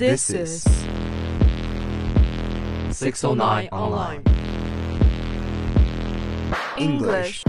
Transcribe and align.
This 0.00 0.30
is 0.30 0.62
609 2.90 3.68
Online 3.70 4.24
English. 6.78 7.44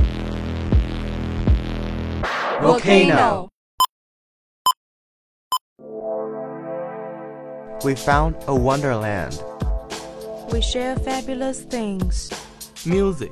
Volcano. 2.59 3.47
We 7.85 7.95
found 7.95 8.35
a 8.47 8.53
wonderland. 8.53 9.41
We 10.51 10.61
share 10.61 10.97
fabulous 10.97 11.61
things. 11.61 12.29
Music. 12.85 13.31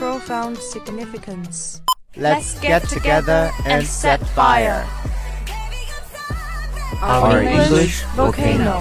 Profound 0.00 0.56
significance. 0.56 1.82
Let's 2.16 2.58
get 2.60 2.88
together 2.88 3.50
and 3.66 3.86
set 3.86 4.18
fire. 4.28 4.88
Our 7.02 7.42
English 7.42 8.00
volcano. 8.16 8.80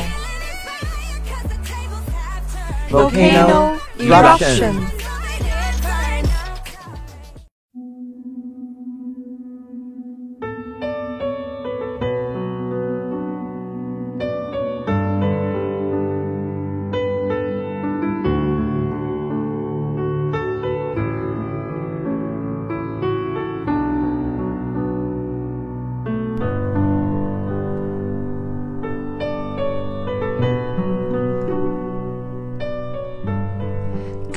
Volcano 2.87 3.77
eruption. 3.99 4.98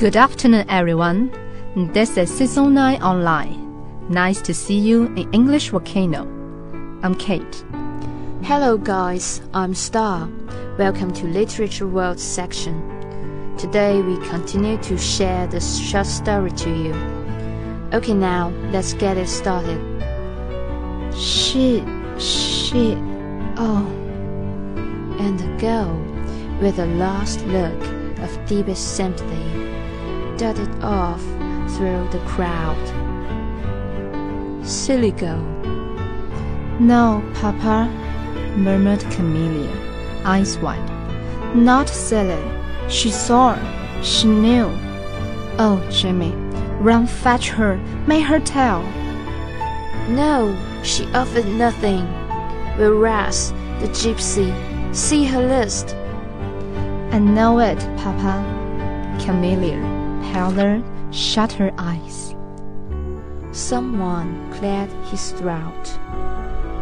Good 0.03 0.17
afternoon, 0.17 0.65
everyone. 0.67 1.31
This 1.93 2.17
is 2.17 2.29
Season 2.29 2.73
9 2.73 3.01
Online. 3.01 4.09
Nice 4.09 4.41
to 4.41 4.53
see 4.53 4.77
you 4.77 5.05
in 5.15 5.31
English 5.31 5.69
Volcano. 5.69 6.23
I'm 7.03 7.15
Kate. 7.15 7.63
Hello, 8.43 8.77
guys. 8.77 9.41
I'm 9.53 9.73
Star. 9.73 10.29
Welcome 10.77 11.13
to 11.13 11.25
Literature 11.27 11.87
World 11.87 12.19
section. 12.19 12.75
Today 13.57 14.01
we 14.01 14.17
continue 14.27 14.77
to 14.79 14.97
share 14.97 15.47
this 15.47 15.79
short 15.79 16.07
story 16.07 16.51
to 16.51 16.69
you. 16.69 16.93
Okay, 17.93 18.13
now 18.13 18.49
let's 18.73 18.91
get 18.91 19.15
it 19.15 19.29
started. 19.29 19.79
She, 21.15 21.81
she, 22.19 22.95
oh. 23.55 23.87
And 25.17 25.39
the 25.39 25.47
girl, 25.61 25.95
with 26.59 26.77
a 26.77 26.87
last 26.87 27.39
look 27.45 27.81
of 28.19 28.45
deepest 28.47 28.97
sympathy, 28.97 29.52
darted 30.37 30.83
off 30.83 31.21
through 31.75 32.07
the 32.11 32.21
crowd. 32.27 32.77
Silly 34.65 35.11
girl. 35.11 35.41
No, 36.79 37.23
Papa, 37.35 37.89
murmured 38.55 39.01
Camellia, 39.11 39.71
eyes 40.25 40.57
wide. 40.57 40.89
Not 41.55 41.87
silly. 41.89 42.41
She 42.89 43.11
saw. 43.11 43.57
She 44.01 44.27
knew. 44.27 44.69
Oh, 45.59 45.85
Jimmy, 45.89 46.31
run 46.79 47.07
fetch 47.07 47.49
her. 47.49 47.77
Make 48.07 48.25
her 48.25 48.39
tell. 48.39 48.81
No, 50.09 50.57
she 50.83 51.05
offered 51.13 51.47
nothing. 51.47 52.05
Whereas 52.77 53.53
the 53.79 53.87
gypsy, 53.89 54.51
see 54.95 55.25
her 55.25 55.41
list. 55.41 55.95
I 57.11 57.19
know 57.19 57.59
it, 57.59 57.79
Papa. 57.97 58.43
Camellia, 59.19 59.79
paler, 60.31 60.81
shut 61.11 61.51
her 61.53 61.71
eyes. 61.77 62.35
Someone 63.51 64.51
cleared 64.53 64.91
his 65.11 65.31
throat. 65.33 65.99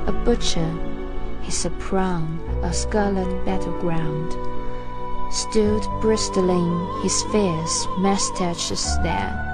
A 0.08 0.12
butcher, 0.24 0.72
his 1.42 1.66
apron 1.66 2.40
a 2.64 2.74
scarlet 2.74 3.46
battleground, 3.46 4.32
stood 5.34 5.84
bristling 6.00 7.02
his 7.02 7.24
fierce 7.24 7.88
mustaches 7.98 8.98
there. 9.04 9.48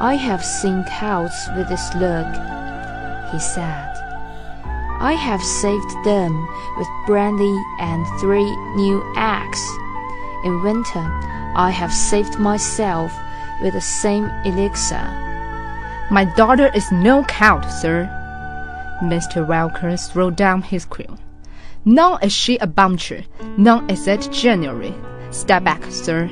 I 0.00 0.14
have 0.14 0.44
seen 0.44 0.84
cows 0.84 1.34
with 1.56 1.68
this 1.68 1.94
look, 1.94 2.32
he 3.32 3.38
said. 3.38 3.90
I 5.02 5.12
have 5.12 5.42
saved 5.42 6.04
them 6.04 6.48
with 6.78 6.88
brandy 7.06 7.56
and 7.78 8.06
three 8.20 8.50
new 8.76 9.02
eggs. 9.16 9.60
In 10.44 10.62
winter, 10.62 11.04
I 11.54 11.70
have 11.70 11.92
saved 11.92 12.38
myself 12.38 13.12
with 13.62 13.74
the 13.74 13.80
same 13.80 14.24
elixir. 14.44 15.04
My 16.10 16.24
daughter 16.36 16.70
is 16.74 16.90
no 16.90 17.24
count, 17.24 17.70
sir. 17.70 18.08
Mr. 19.02 19.46
Welker 19.46 19.96
threw 20.10 20.30
down 20.30 20.62
his 20.62 20.84
quill. 20.84 21.18
Nor 21.84 22.18
is 22.22 22.32
she 22.32 22.58
a 22.58 22.66
bumcher, 22.66 23.24
nor 23.56 23.82
is 23.88 24.06
it 24.06 24.28
January. 24.30 24.94
Step 25.30 25.64
back, 25.64 25.84
sir. 25.90 26.28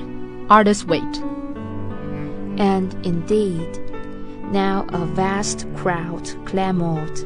Others 0.51 0.85
wait. 0.85 1.23
And 2.59 2.95
indeed, 3.07 3.79
now 4.53 4.87
a 4.89 5.07
vast 5.07 5.67
crowd 5.77 6.27
clamored, 6.45 7.17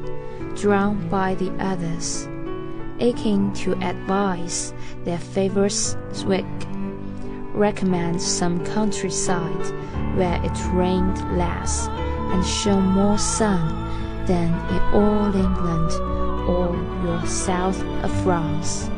drawn 0.56 1.08
by 1.08 1.34
the 1.36 1.50
others, 1.58 2.28
aching 3.00 3.52
to 3.54 3.72
advise 3.82 4.74
their 5.04 5.18
favorite 5.18 5.96
swig, 6.12 6.46
recommend 7.54 8.20
some 8.20 8.64
countryside 8.64 10.16
where 10.16 10.40
it 10.44 10.58
rained 10.72 11.36
less 11.36 11.88
and 11.88 12.44
shone 12.44 12.86
more 12.86 13.18
sun 13.18 14.26
than 14.26 14.52
in 14.70 14.80
all 14.94 15.34
England 15.34 15.90
or 16.48 16.74
your 17.04 17.26
south 17.26 17.82
of 18.02 18.22
France. 18.22 18.90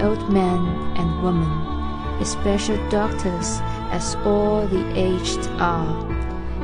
Old 0.00 0.32
men 0.32 0.60
and 0.96 1.22
women, 1.22 1.50
especially 2.20 2.78
doctors, 2.88 3.58
as 3.90 4.16
all 4.24 4.66
the 4.66 4.98
aged 4.98 5.46
are, 5.58 6.02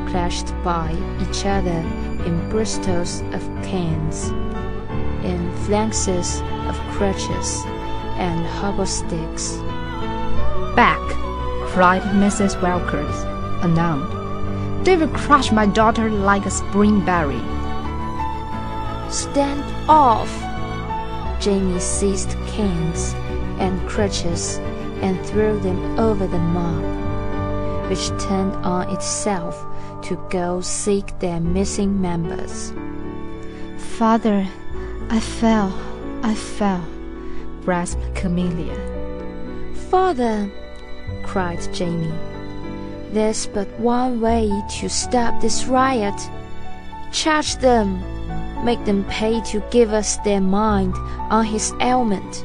clashed 0.08 0.52
by 0.62 0.92
each 1.22 1.44
other 1.47 1.81
in 2.26 2.48
bristles 2.50 3.22
of 3.32 3.42
canes, 3.62 4.28
in 5.25 5.52
flances 5.66 6.41
of 6.69 6.76
crutches 6.92 7.62
and 8.19 8.44
hobble 8.47 8.87
sticks. 8.87 9.58
Back, 10.81 11.11
cried 11.67 12.01
Mrs. 12.23 12.59
Wilkes, 12.63 13.23
alarmed. 13.63 14.87
They 14.87 14.97
will 14.97 15.09
crush 15.09 15.53
my 15.53 15.67
daughter 15.67 16.09
like 16.09 16.47
a 16.47 16.50
spring 16.50 17.05
berry. 17.05 17.43
Stand 19.11 19.62
off! 19.91 20.32
Jamie 21.38 21.79
seized 21.81 22.31
canes 22.47 23.12
and 23.59 23.87
crutches 23.91 24.56
and 25.03 25.21
threw 25.27 25.61
them 25.61 25.99
over 25.99 26.27
the 26.27 26.38
mob, 26.38 26.83
which 27.91 28.09
turned 28.19 28.55
on 28.65 28.88
itself 28.88 29.62
to 30.05 30.17
go 30.31 30.62
seek 30.62 31.06
their 31.19 31.41
missing 31.41 32.00
members. 32.00 32.73
Father, 33.99 34.49
I 35.11 35.21
fell, 35.21 35.79
I 36.23 36.35
fell, 36.35 36.83
gasped 37.67 38.15
Camellia. 38.15 38.81
Father, 39.91 40.50
cried 41.23 41.61
Jamie, 41.73 42.12
there's 43.12 43.47
but 43.49 43.69
one 43.81 44.21
way 44.21 44.49
to 44.79 44.89
stop 44.89 45.41
this 45.41 45.65
riot. 45.65 46.15
Charge 47.12 47.57
them, 47.57 47.99
make 48.65 48.85
them 48.85 49.05
pay 49.05 49.41
to 49.43 49.61
give 49.71 49.93
us 49.93 50.17
their 50.19 50.41
mind 50.41 50.95
on 51.29 51.45
his 51.45 51.73
ailment. 51.81 52.45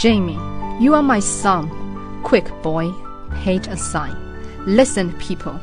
Jamie, 0.00 0.38
you 0.82 0.94
are 0.94 1.02
my 1.02 1.20
son. 1.20 1.68
Quick, 2.22 2.50
boy, 2.62 2.90
hate 3.42 3.66
aside. 3.68 4.16
Listen, 4.66 5.12
people. 5.18 5.60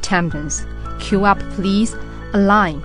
Temptons, 0.00 0.64
queue 1.00 1.24
up, 1.24 1.38
please. 1.50 1.94
A 2.34 2.38
line. 2.38 2.84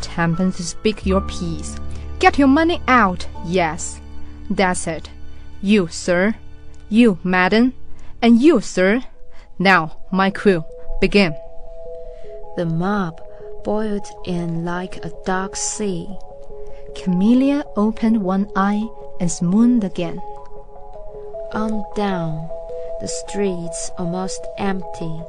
Time 0.00 0.52
speak 0.52 1.06
your 1.06 1.20
piece. 1.22 1.76
Get 2.18 2.38
your 2.38 2.48
money 2.48 2.82
out, 2.88 3.26
yes. 3.46 4.00
That's 4.50 4.86
it. 4.86 5.10
You, 5.62 5.88
sir. 5.88 6.34
You, 6.92 7.20
madam. 7.22 7.74
And 8.20 8.42
you, 8.42 8.60
sir. 8.60 9.04
Now, 9.60 9.96
my 10.10 10.28
crew, 10.30 10.64
begin. 11.00 11.36
The 12.56 12.66
mob 12.66 13.22
boiled 13.62 14.08
in 14.26 14.64
like 14.64 14.96
a 15.04 15.12
dark 15.24 15.54
sea. 15.54 16.08
Camellia 16.96 17.64
opened 17.76 18.20
one 18.22 18.50
eye 18.56 18.88
and 19.20 19.30
swooned 19.30 19.84
again. 19.84 20.18
On 21.52 21.84
down, 21.94 22.48
the 23.00 23.06
streets 23.06 23.92
almost 23.96 24.44
empty, 24.58 25.22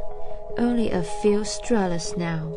only 0.58 0.90
a 0.90 1.04
few 1.22 1.44
strollers 1.44 2.18
now. 2.18 2.52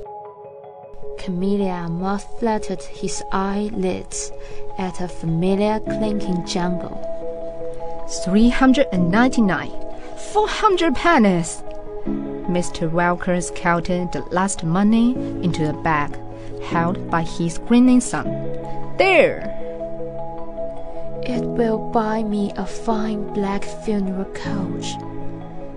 Camellia 1.18 1.88
more 1.90 2.18
fluttered 2.18 2.82
his 2.82 3.22
eyelids 3.32 4.32
at 4.78 5.02
a 5.02 5.08
familiar 5.08 5.78
clinking 5.80 6.46
jungle. 6.46 7.13
399. 8.08 9.70
400 10.32 10.94
pennies. 10.94 11.62
Mr. 12.48 12.90
Wilkes 12.90 13.50
counted 13.54 14.12
the 14.12 14.20
last 14.30 14.62
money 14.64 15.14
into 15.42 15.68
a 15.68 15.82
bag 15.82 16.14
held 16.64 17.10
by 17.10 17.22
his 17.22 17.58
grinning 17.58 18.00
son. 18.00 18.26
There! 18.98 19.50
It 21.22 21.42
will 21.42 21.78
buy 21.90 22.22
me 22.22 22.52
a 22.56 22.66
fine 22.66 23.32
black 23.32 23.64
funeral 23.64 24.26
coach, 24.34 24.94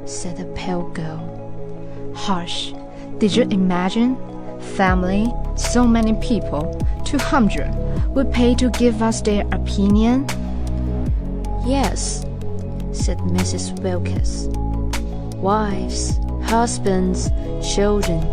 said 0.05 0.37
the 0.37 0.45
pale 0.55 0.89
girl. 0.89 2.13
Hush! 2.15 2.73
Did 3.19 3.35
you 3.35 3.43
imagine? 3.43 4.17
Family, 4.75 5.31
so 5.55 5.87
many 5.87 6.13
people, 6.15 6.77
200, 7.05 8.13
would 8.13 8.31
pay 8.33 8.55
to 8.55 8.69
give 8.71 9.01
us 9.01 9.21
their 9.21 9.45
opinion? 9.53 10.27
Yes, 11.67 12.21
said 12.93 13.17
Mrs. 13.17 13.77
Wilkes. 13.83 14.47
Wives, 15.35 16.17
husbands, 16.49 17.29
children 17.61 18.23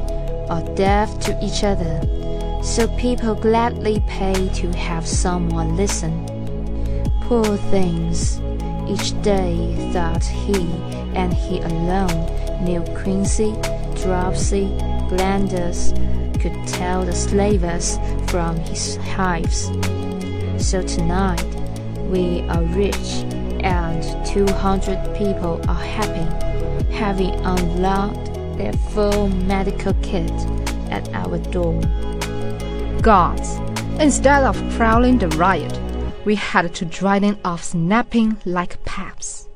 are 0.49 0.63
deaf 0.77 1.19
to 1.19 1.37
each 1.45 1.65
other, 1.65 2.01
so 2.63 2.87
people 2.97 3.35
gladly 3.35 4.01
pay 4.07 4.49
to 4.51 4.71
have 4.77 5.05
someone 5.05 5.77
listen. 5.77 6.15
Poor 7.23 7.57
things, 7.75 8.39
each 8.89 9.21
day 9.23 9.91
thought 9.93 10.23
he, 10.23 10.71
and 11.17 11.35
he 11.35 11.59
alone, 11.59 12.65
knew 12.65 12.83
Quinsy, 12.95 13.53
Dropsy, 14.01 14.69
Glanders, 15.09 15.93
could 16.39 16.55
tell 16.69 17.05
the 17.05 17.13
slavers 17.13 17.99
from 18.29 18.57
his 18.61 18.95
hives. 18.95 19.73
So 20.59 20.83
tonight, 20.83 21.63
we 22.11 22.43
are 22.49 22.62
rich, 22.62 23.25
and 23.62 24.03
200 24.27 25.17
people 25.17 25.61
are 25.69 25.75
happy, 25.75 26.27
having 26.95 27.35
unlocked 27.45 28.35
their 28.56 28.73
full 28.93 29.29
medical 29.29 29.95
kit 30.03 30.31
at 30.91 31.09
our 31.12 31.39
door. 31.51 31.81
Gods, 33.03 33.56
instead 34.01 34.45
of 34.45 34.56
crowding 34.77 35.19
the 35.19 35.29
riot, 35.37 35.79
we 36.25 36.35
had 36.35 36.75
to 36.75 36.85
drive 36.85 37.23
them 37.23 37.39
off 37.45 37.62
snapping 37.62 38.37
like 38.45 38.83
paps. 38.85 39.49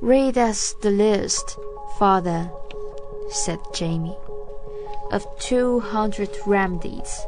Read 0.00 0.36
us 0.36 0.74
the 0.82 0.90
list, 0.90 1.56
father, 1.98 2.50
said 3.30 3.58
Jamie, 3.72 4.16
of 5.10 5.26
200 5.40 6.28
remedies. 6.46 7.26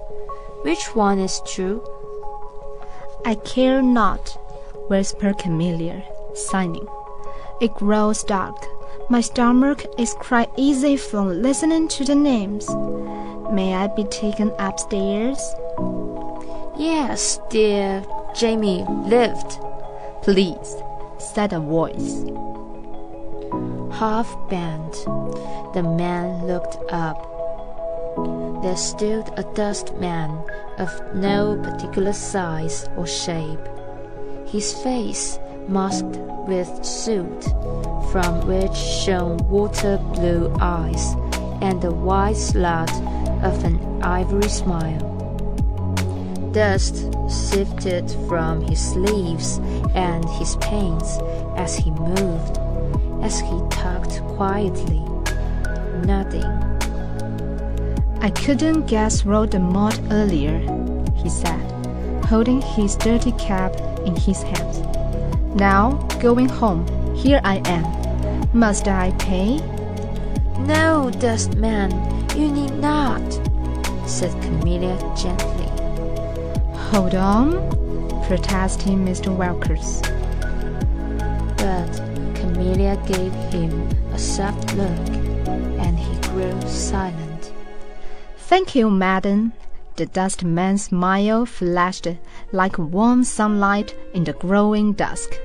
Which 0.63 0.95
one 0.95 1.19
is 1.19 1.41
true? 1.47 1.83
I 3.27 3.35
care 3.35 3.83
not, 3.83 4.39
whispered 4.89 5.39
Camellia, 5.39 6.01
sighing. 6.35 6.87
It 7.61 7.75
grows 7.75 8.23
dark. 8.23 8.55
My 9.11 9.21
stomach 9.21 9.85
is 9.99 10.15
quite 10.15 10.49
easy 10.57 10.97
from 10.97 11.43
listening 11.43 11.89
to 11.89 12.05
the 12.05 12.15
names. 12.15 12.69
May 13.51 13.75
I 13.75 13.89
be 13.89 14.05
taken 14.05 14.53
upstairs? 14.61 15.41
Yes, 16.79 17.41
dear 17.51 18.05
Jamie 18.37 18.85
lived. 19.07 19.59
Please, 20.23 20.77
said 21.19 21.53
a 21.53 21.59
voice. 21.59 22.23
Half 23.99 24.37
bent, 24.49 24.93
the 25.75 25.83
man 25.83 26.47
looked 26.47 26.77
up. 26.93 27.36
There 28.17 28.77
stood 28.77 29.29
a 29.37 29.43
dust 29.55 29.95
man 29.97 30.31
of 30.79 30.91
no 31.15 31.61
particular 31.63 32.15
size 32.15 32.89
or 32.97 33.07
shape, 33.07 33.61
his 34.47 34.73
face 34.73 35.39
masked 35.69 36.17
with 36.49 36.85
soot, 36.85 37.45
from 38.11 38.47
which 38.47 38.75
shone 38.75 39.37
water 39.49 39.99
blue 40.15 40.55
eyes 40.61 41.15
and 41.61 41.83
the 41.83 41.93
white 41.93 42.37
slut 42.37 42.91
of 43.43 43.63
an 43.65 44.03
ivory 44.03 44.49
smile. 44.49 45.13
Dust 46.53 47.13
sifted 47.29 48.11
from 48.27 48.63
his 48.63 48.81
sleeves 48.81 49.59
and 49.95 50.25
his 50.31 50.57
paints 50.57 51.19
as 51.57 51.77
he 51.77 51.91
moved, 51.91 52.59
as 53.23 53.41
he 53.41 53.61
talked 53.69 54.23
quietly, 54.37 55.05
nodding. 56.07 56.67
I 58.21 58.31
couldn't 58.31 58.87
guess 58.87 59.23
Voldemort 59.23 59.97
earlier, 60.11 60.59
he 61.15 61.29
said, 61.29 61.61
holding 62.25 62.61
his 62.61 62.97
dirty 62.97 63.33
cap 63.33 63.75
in 64.05 64.17
his 64.17 64.43
hand. 64.43 65.57
Now, 65.57 65.93
going 66.21 66.49
home, 66.49 66.87
here 67.15 67.41
I 67.45 67.63
am. 67.67 68.49
Must 68.53 68.89
I 68.89 69.13
pay? 69.19 69.59
No, 70.61 71.11
Dustman, 71.19 71.93
you 72.37 72.51
need 72.51 72.75
not, 72.75 73.23
said 74.07 74.33
Camellia 74.43 74.97
gently. 75.17 75.67
Hold 76.91 77.15
on, 77.15 77.53
protested 78.27 78.95
Mr. 78.95 79.35
Wilkes. 79.35 80.01
But 81.59 81.93
Camellia 82.35 82.97
gave 83.07 83.33
him 83.53 83.89
a 84.13 84.19
soft 84.19 84.75
look, 84.75 85.09
and 85.79 85.99
he 85.99 86.29
grew 86.29 86.61
silent. 86.63 87.26
Thank 88.49 88.77
you, 88.77 88.91
madam. 88.91 89.55
The 89.97 90.07
dustman's 90.07 90.85
smile 90.85 91.47
flashed 91.47 92.07
like 92.53 92.79
warm 92.79 93.25
sunlight 93.25 93.93
in 94.15 94.23
the 94.23 94.35
growing 94.35 94.93
dusk. 94.93 95.37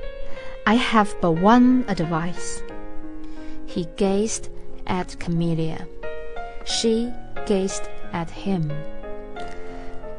I 0.67 0.75
have 0.75 1.15
but 1.20 1.31
one 1.31 1.84
advice. 1.88 2.62
He 3.65 3.88
gazed 3.96 4.50
at 4.86 5.17
Camellia. 5.20 5.88
She 6.65 7.12
gazed 7.48 7.89
at 8.13 8.29
him. 8.29 8.72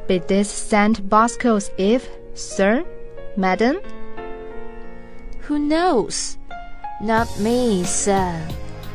Be 0.08 0.18
this 0.18 0.50
St. 0.50 1.08
Bosco's 1.08 1.70
Eve, 1.78 2.08
sir, 2.34 2.84
madam? 3.36 3.78
Who 5.42 5.60
knows? 5.60 6.36
Not 7.00 7.28
me, 7.38 7.84
sir, 7.84 8.44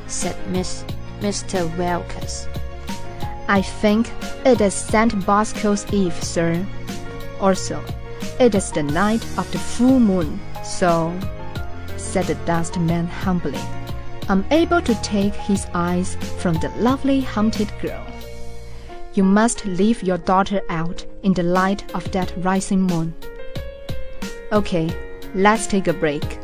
said 0.07 0.35
Miss, 0.49 0.83
Mr. 1.21 1.63
Wilkes. 1.77 2.47
I 3.49 3.61
think 3.61 4.11
it 4.45 4.59
is 4.59 4.73
St. 4.73 5.25
Bosco's 5.25 5.85
Eve, 5.93 6.21
sir. 6.21 6.65
Also, 7.39 7.81
it 8.39 8.53
is 8.55 8.71
the 8.71 8.83
night 8.83 9.23
of 9.37 9.49
the 9.51 9.57
full 9.57 9.99
moon, 9.99 10.39
so, 10.63 11.17
said 11.95 12.25
the 12.25 12.35
dustman 12.45 13.07
humbly, 13.07 13.59
unable 14.27 14.81
to 14.81 14.93
take 15.01 15.33
his 15.33 15.65
eyes 15.73 16.15
from 16.39 16.55
the 16.55 16.69
lovely 16.77 17.21
hunted 17.21 17.71
girl. 17.81 18.05
You 19.13 19.23
must 19.23 19.65
leave 19.65 20.03
your 20.03 20.17
daughter 20.17 20.61
out 20.69 21.05
in 21.23 21.33
the 21.33 21.43
light 21.43 21.95
of 21.95 22.11
that 22.11 22.33
rising 22.37 22.81
moon. 22.81 23.13
Okay, 24.51 24.89
let's 25.33 25.67
take 25.67 25.87
a 25.87 25.93
break. 25.93 26.39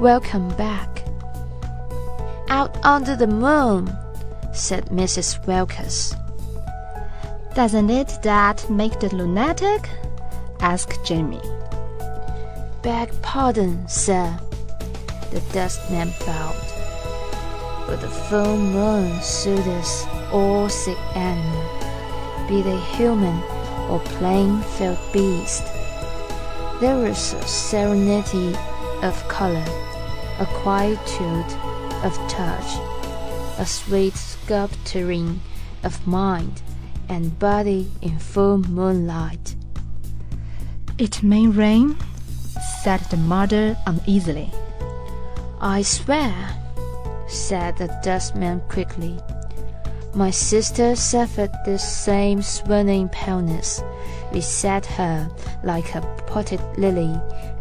Welcome 0.00 0.50
back. 0.56 1.04
Out 2.50 2.76
under 2.84 3.16
the 3.16 3.26
moon, 3.26 3.90
said 4.52 4.84
Mrs. 4.90 5.44
Wilkes. 5.46 6.14
Doesn't 7.54 7.88
it 7.88 8.18
that 8.22 8.68
make 8.68 9.00
the 9.00 9.08
lunatic? 9.16 9.88
asked 10.60 11.02
Jamie. 11.02 11.40
Beg 12.82 13.10
pardon, 13.22 13.88
sir. 13.88 14.38
The 15.30 15.40
dustman 15.54 16.12
bowed. 16.26 16.54
But 17.86 18.02
the 18.02 18.10
full 18.10 18.58
moon 18.58 19.18
soothes 19.22 20.06
all 20.30 20.68
sick 20.68 20.98
animal, 21.16 22.46
be 22.46 22.60
they 22.60 22.76
human 22.98 23.42
or 23.88 24.00
plain-felt 24.00 24.98
beast. 25.14 25.64
There 26.80 27.06
is 27.06 27.32
a 27.32 27.46
serenity 27.46 28.54
of 29.02 29.26
color, 29.28 29.64
a 30.38 30.46
quietude 30.46 31.52
of 32.04 32.14
touch, 32.28 32.78
a 33.58 33.64
sweet 33.64 34.14
sculpturing 34.14 35.40
of 35.82 36.06
mind 36.06 36.60
and 37.08 37.38
body 37.38 37.90
in 38.02 38.18
full 38.18 38.58
moonlight. 38.58 39.54
It 40.98 41.22
may 41.22 41.46
rain, 41.46 41.96
said 42.82 43.00
the 43.10 43.16
mother 43.16 43.76
uneasily. 43.86 44.50
I 45.60 45.82
swear, 45.82 46.34
said 47.28 47.78
the 47.78 47.88
dustman 48.02 48.60
quickly. 48.68 49.18
My 50.14 50.30
sister 50.30 50.96
suffered 50.96 51.50
the 51.64 51.78
same 51.78 52.42
swelling 52.42 53.08
paleness, 53.08 53.82
which 54.30 54.44
set 54.44 54.86
her 54.86 55.30
like 55.62 55.94
a 55.94 56.00
potted 56.26 56.60
lily 56.76 57.18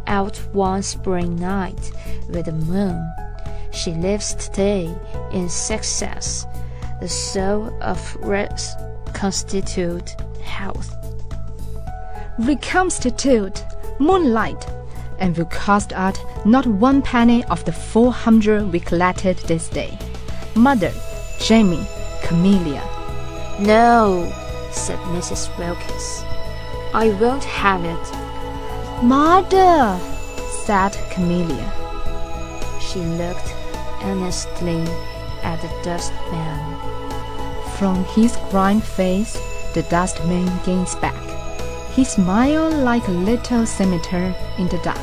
out 0.07 0.37
one 0.53 0.83
spring 0.83 1.35
night 1.35 1.91
with 2.29 2.45
the 2.45 2.51
moon. 2.51 3.07
She 3.71 3.91
lives 3.91 4.33
today 4.35 4.93
in 5.31 5.49
success, 5.49 6.45
the 7.01 7.09
soul 7.09 7.75
of 7.81 8.15
rest 8.21 8.77
constitute 9.13 10.15
health. 10.41 10.95
Reconstitute 12.39 13.63
moonlight, 13.99 14.67
and 15.19 15.37
will 15.37 15.45
cost 15.45 15.93
us 15.93 16.17
not 16.45 16.65
one 16.67 17.01
penny 17.01 17.43
of 17.45 17.63
the 17.65 17.71
four 17.71 18.11
hundred 18.11 18.71
we 18.71 18.79
collected 18.79 19.37
this 19.47 19.69
day. 19.69 19.97
Mother, 20.55 20.91
Jamie, 21.39 21.85
Camellia. 22.23 22.83
No, 23.59 24.31
said 24.71 24.99
Mrs. 25.15 25.57
Wilkes. 25.57 26.23
I 26.93 27.09
won't 27.19 27.43
have 27.43 27.83
it. 27.85 28.24
Mother, 29.03 29.99
said 30.63 30.97
Camellia. 31.11 31.71
She 32.79 32.99
looked 32.99 33.53
earnestly 34.03 34.81
at 35.43 35.61
the 35.61 35.67
dustman. 35.83 36.79
From 37.77 38.05
his 38.05 38.37
grimed 38.49 38.85
face, 38.85 39.37
the 39.73 39.83
dustman 39.83 40.49
gazed 40.65 40.99
back. 41.01 41.13
He 41.91 42.05
smiled 42.05 42.73
like 42.73 43.05
a 43.09 43.11
little 43.11 43.65
scimitar 43.65 44.33
in 44.57 44.69
the 44.69 44.79
dark. 44.81 44.97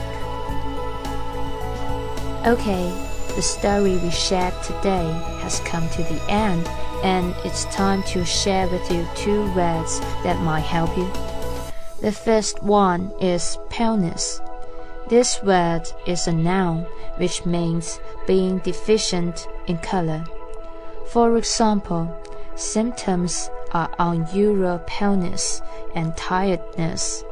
Okay, 2.46 2.90
the 3.36 3.42
story 3.42 3.98
we 3.98 4.10
shared 4.10 4.54
today 4.62 5.12
has 5.42 5.60
come 5.60 5.88
to 5.90 6.02
the 6.02 6.20
end, 6.30 6.66
and 7.04 7.34
it's 7.44 7.66
time 7.66 8.02
to 8.04 8.24
share 8.24 8.68
with 8.68 8.90
you 8.90 9.06
two 9.14 9.42
words 9.54 10.00
that 10.24 10.40
might 10.40 10.60
help 10.60 10.96
you. 10.96 11.12
The 12.02 12.10
first 12.10 12.60
one 12.64 13.12
is 13.20 13.56
paleness. 13.70 14.40
This 15.08 15.40
word 15.40 15.82
is 16.04 16.26
a 16.26 16.32
noun 16.32 16.84
which 17.16 17.46
means 17.46 18.00
being 18.26 18.58
deficient 18.58 19.46
in 19.68 19.78
color. 19.78 20.24
For 21.10 21.36
example, 21.36 22.10
symptoms 22.56 23.48
are 23.70 23.88
unusual 24.00 24.80
paleness 24.84 25.62
and 25.94 26.16
tiredness. 26.16 27.22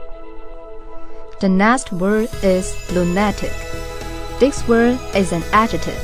The 1.41 1.49
next 1.49 1.91
word 1.91 2.29
is 2.45 2.73
lunatic. 2.93 3.53
This 4.39 4.69
word 4.69 5.01
is 5.17 5.33
an 5.33 5.43
adjective, 5.53 6.01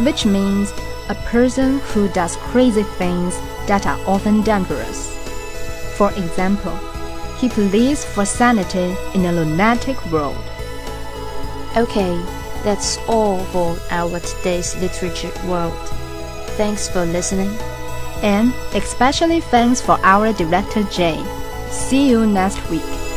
which 0.00 0.26
means 0.26 0.72
a 1.08 1.14
person 1.26 1.78
who 1.94 2.08
does 2.08 2.34
crazy 2.50 2.82
things 2.82 3.36
that 3.68 3.86
are 3.86 4.00
often 4.04 4.42
dangerous. 4.42 5.06
For 5.96 6.10
example, 6.14 6.76
he 7.40 7.48
pleads 7.48 8.04
for 8.04 8.26
sanity 8.26 8.94
in 9.14 9.24
a 9.24 9.32
lunatic 9.32 9.96
world. 10.12 10.44
Okay, 11.76 12.14
that's 12.62 12.98
all 13.08 13.38
for 13.46 13.78
our 13.90 14.20
today's 14.20 14.76
literature 14.76 15.32
world. 15.48 15.88
Thanks 16.58 16.88
for 16.88 17.06
listening. 17.06 17.56
And 18.22 18.52
especially 18.74 19.40
thanks 19.40 19.80
for 19.80 19.98
our 20.02 20.34
director 20.34 20.82
Jay. 20.84 21.24
See 21.70 22.10
you 22.10 22.26
next 22.26 22.68
week. 22.68 23.09